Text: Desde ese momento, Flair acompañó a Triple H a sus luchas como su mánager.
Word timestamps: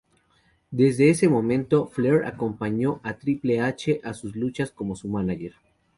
Desde 0.71 1.11
ese 1.11 1.29
momento, 1.29 1.85
Flair 1.85 2.25
acompañó 2.25 2.99
a 3.03 3.17
Triple 3.19 3.59
H 3.61 4.01
a 4.03 4.15
sus 4.15 4.35
luchas 4.35 4.71
como 4.71 4.95
su 4.95 5.07
mánager. 5.09 5.53